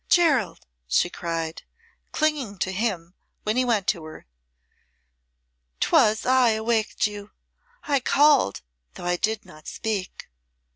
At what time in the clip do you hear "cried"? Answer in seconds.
1.11-1.61